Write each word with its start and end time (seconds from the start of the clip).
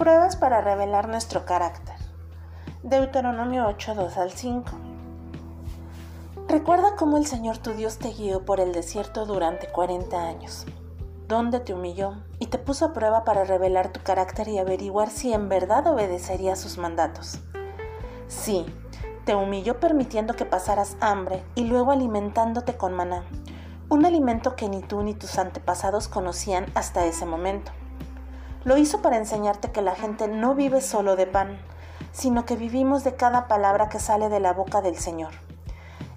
Pruebas 0.00 0.34
para 0.34 0.62
revelar 0.62 1.08
nuestro 1.08 1.44
carácter. 1.44 1.94
Deuteronomio 2.82 3.66
8, 3.66 3.94
2 3.94 4.16
al 4.16 4.30
5. 4.30 4.70
Recuerda 6.48 6.96
cómo 6.96 7.18
el 7.18 7.26
Señor 7.26 7.58
tu 7.58 7.72
Dios 7.72 7.98
te 7.98 8.08
guió 8.08 8.46
por 8.46 8.60
el 8.60 8.72
desierto 8.72 9.26
durante 9.26 9.66
40 9.66 10.18
años, 10.18 10.64
donde 11.28 11.60
te 11.60 11.74
humilló 11.74 12.14
y 12.38 12.46
te 12.46 12.56
puso 12.56 12.86
a 12.86 12.92
prueba 12.94 13.24
para 13.24 13.44
revelar 13.44 13.92
tu 13.92 14.02
carácter 14.02 14.48
y 14.48 14.56
averiguar 14.56 15.10
si 15.10 15.34
en 15.34 15.50
verdad 15.50 15.86
obedecerías 15.86 16.58
sus 16.58 16.78
mandatos. 16.78 17.38
Sí, 18.26 18.64
te 19.26 19.34
humilló 19.34 19.80
permitiendo 19.80 20.32
que 20.32 20.46
pasaras 20.46 20.96
hambre 21.00 21.44
y 21.54 21.64
luego 21.64 21.90
alimentándote 21.90 22.78
con 22.78 22.94
maná, 22.94 23.26
un 23.90 24.06
alimento 24.06 24.56
que 24.56 24.70
ni 24.70 24.80
tú 24.80 25.02
ni 25.02 25.12
tus 25.12 25.38
antepasados 25.38 26.08
conocían 26.08 26.64
hasta 26.74 27.04
ese 27.04 27.26
momento. 27.26 27.70
Lo 28.62 28.76
hizo 28.76 29.00
para 29.00 29.16
enseñarte 29.16 29.72
que 29.72 29.80
la 29.80 29.94
gente 29.94 30.28
no 30.28 30.54
vive 30.54 30.82
solo 30.82 31.16
de 31.16 31.26
pan, 31.26 31.58
sino 32.12 32.44
que 32.44 32.56
vivimos 32.56 33.04
de 33.04 33.14
cada 33.14 33.48
palabra 33.48 33.88
que 33.88 33.98
sale 33.98 34.28
de 34.28 34.38
la 34.38 34.52
boca 34.52 34.82
del 34.82 34.96
Señor. 34.96 35.32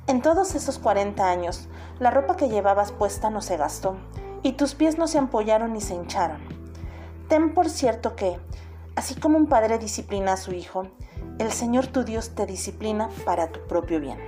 En 0.08 0.22
todos 0.22 0.54
esos 0.54 0.78
40 0.80 1.26
años, 1.26 1.70
la 2.00 2.12
ropa 2.12 2.36
que 2.36 2.50
llevabas 2.50 2.92
puesta 2.92 3.30
no 3.30 3.42
se 3.42 3.56
gastó, 3.56 3.96
y 4.42 4.54
tus 4.54 4.76
pies 4.76 4.98
no 4.98 5.08
se 5.08 5.18
ampollaron 5.18 5.72
ni 5.72 5.80
se 5.80 5.94
hincharon. 5.94 6.42
Ten 7.30 7.54
por 7.54 7.70
cierto 7.70 8.18
que, 8.18 8.38
así 8.98 9.16
como 9.16 9.38
un 9.38 9.48
padre 9.48 9.78
disciplina 9.78 10.34
a 10.34 10.38
su 10.38 10.52
hijo, 10.52 10.84
el 11.40 11.52
Señor 11.54 11.88
tu 11.88 12.04
Dios 12.04 12.36
te 12.36 12.46
disciplina 12.46 13.10
para 13.26 13.54
tu 13.54 13.62
propio 13.68 14.02
bien. 14.02 14.20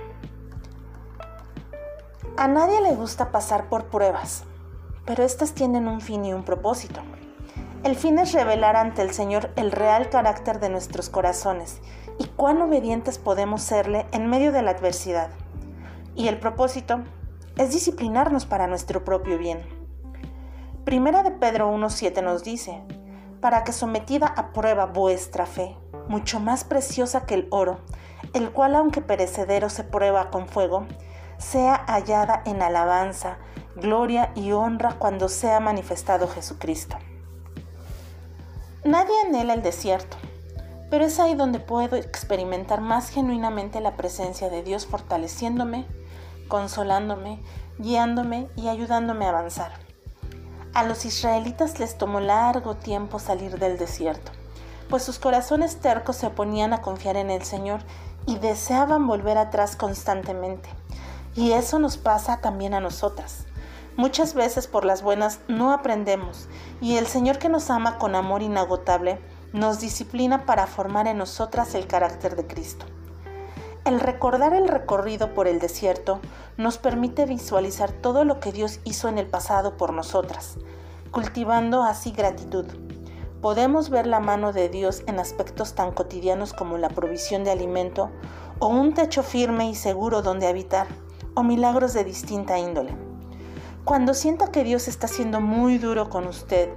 A 2.38 2.48
nadie 2.48 2.80
le 2.80 2.94
gusta 2.94 3.30
pasar 3.30 3.68
por 3.68 3.88
pruebas, 3.88 4.44
pero 5.04 5.22
estas 5.22 5.52
tienen 5.52 5.86
un 5.86 6.00
fin 6.00 6.24
y 6.24 6.32
un 6.32 6.44
propósito. 6.44 7.02
El 7.86 7.94
fin 7.94 8.18
es 8.18 8.32
revelar 8.32 8.74
ante 8.74 9.00
el 9.00 9.12
Señor 9.12 9.52
el 9.54 9.70
real 9.70 10.10
carácter 10.10 10.58
de 10.58 10.68
nuestros 10.68 11.08
corazones 11.08 11.80
y 12.18 12.24
cuán 12.24 12.60
obedientes 12.60 13.16
podemos 13.16 13.62
serle 13.62 14.06
en 14.10 14.26
medio 14.26 14.50
de 14.50 14.60
la 14.62 14.72
adversidad. 14.72 15.30
Y 16.16 16.26
el 16.26 16.40
propósito 16.40 17.04
es 17.56 17.70
disciplinarnos 17.70 18.44
para 18.44 18.66
nuestro 18.66 19.04
propio 19.04 19.38
bien. 19.38 19.62
Primera 20.84 21.22
de 21.22 21.30
Pedro 21.30 21.72
1.7 21.72 22.24
nos 22.24 22.42
dice, 22.42 22.82
para 23.40 23.62
que 23.62 23.70
sometida 23.70 24.26
a 24.26 24.52
prueba 24.52 24.86
vuestra 24.86 25.46
fe, 25.46 25.76
mucho 26.08 26.40
más 26.40 26.64
preciosa 26.64 27.24
que 27.24 27.34
el 27.34 27.46
oro, 27.52 27.78
el 28.34 28.50
cual 28.50 28.74
aunque 28.74 29.00
perecedero 29.00 29.70
se 29.70 29.84
prueba 29.84 30.32
con 30.32 30.48
fuego, 30.48 30.88
sea 31.38 31.84
hallada 31.86 32.42
en 32.46 32.62
alabanza, 32.62 33.38
gloria 33.76 34.32
y 34.34 34.50
honra 34.50 34.96
cuando 34.98 35.28
sea 35.28 35.60
manifestado 35.60 36.26
Jesucristo. 36.26 36.96
Nadie 38.86 39.20
anhela 39.26 39.54
el 39.54 39.62
desierto, 39.62 40.16
pero 40.90 41.06
es 41.06 41.18
ahí 41.18 41.34
donde 41.34 41.58
puedo 41.58 41.96
experimentar 41.96 42.80
más 42.80 43.08
genuinamente 43.08 43.80
la 43.80 43.96
presencia 43.96 44.48
de 44.48 44.62
Dios 44.62 44.86
fortaleciéndome, 44.86 45.86
consolándome, 46.46 47.42
guiándome 47.78 48.48
y 48.54 48.68
ayudándome 48.68 49.26
a 49.26 49.30
avanzar. 49.30 49.72
A 50.72 50.84
los 50.84 51.04
israelitas 51.04 51.80
les 51.80 51.98
tomó 51.98 52.20
largo 52.20 52.76
tiempo 52.76 53.18
salir 53.18 53.58
del 53.58 53.76
desierto, 53.76 54.30
pues 54.88 55.02
sus 55.02 55.18
corazones 55.18 55.80
tercos 55.80 56.14
se 56.14 56.28
oponían 56.28 56.72
a 56.72 56.80
confiar 56.80 57.16
en 57.16 57.32
el 57.32 57.42
Señor 57.42 57.80
y 58.24 58.38
deseaban 58.38 59.08
volver 59.08 59.36
atrás 59.36 59.74
constantemente. 59.74 60.68
Y 61.34 61.50
eso 61.52 61.80
nos 61.80 61.96
pasa 61.96 62.40
también 62.40 62.72
a 62.72 62.78
nosotras. 62.78 63.46
Muchas 63.96 64.34
veces 64.34 64.66
por 64.66 64.84
las 64.84 65.02
buenas 65.02 65.40
no 65.48 65.72
aprendemos 65.72 66.48
y 66.82 66.96
el 66.96 67.06
Señor 67.06 67.38
que 67.38 67.48
nos 67.48 67.70
ama 67.70 67.96
con 67.96 68.14
amor 68.14 68.42
inagotable 68.42 69.18
nos 69.54 69.80
disciplina 69.80 70.44
para 70.44 70.66
formar 70.66 71.06
en 71.06 71.16
nosotras 71.16 71.74
el 71.74 71.86
carácter 71.86 72.36
de 72.36 72.46
Cristo. 72.46 72.84
El 73.86 74.00
recordar 74.00 74.52
el 74.52 74.68
recorrido 74.68 75.32
por 75.32 75.48
el 75.48 75.60
desierto 75.60 76.20
nos 76.58 76.76
permite 76.76 77.24
visualizar 77.24 77.90
todo 77.90 78.24
lo 78.24 78.38
que 78.38 78.52
Dios 78.52 78.80
hizo 78.84 79.08
en 79.08 79.16
el 79.16 79.28
pasado 79.28 79.78
por 79.78 79.94
nosotras, 79.94 80.58
cultivando 81.10 81.82
así 81.82 82.10
gratitud. 82.10 82.66
Podemos 83.40 83.88
ver 83.88 84.06
la 84.06 84.20
mano 84.20 84.52
de 84.52 84.68
Dios 84.68 85.04
en 85.06 85.20
aspectos 85.20 85.74
tan 85.74 85.92
cotidianos 85.92 86.52
como 86.52 86.76
la 86.76 86.90
provisión 86.90 87.44
de 87.44 87.52
alimento 87.52 88.10
o 88.58 88.66
un 88.66 88.92
techo 88.92 89.22
firme 89.22 89.70
y 89.70 89.74
seguro 89.74 90.20
donde 90.20 90.48
habitar, 90.48 90.86
o 91.34 91.42
milagros 91.42 91.94
de 91.94 92.04
distinta 92.04 92.58
índole. 92.58 93.05
Cuando 93.86 94.14
sienta 94.14 94.50
que 94.50 94.64
Dios 94.64 94.88
está 94.88 95.06
siendo 95.06 95.40
muy 95.40 95.78
duro 95.78 96.10
con 96.10 96.26
usted, 96.26 96.70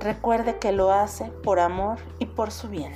recuerde 0.00 0.58
que 0.58 0.72
lo 0.72 0.90
hace 0.90 1.26
por 1.26 1.60
amor 1.60 1.98
y 2.18 2.24
por 2.24 2.50
su 2.50 2.70
bien. 2.70 2.94